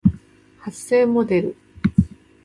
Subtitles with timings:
[0.57, 1.57] 発声モデル